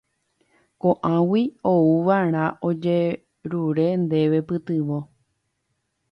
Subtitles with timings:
[0.83, 1.41] Ko'águi
[1.71, 4.99] ouva'erã ojerure ndéve pytyvõ.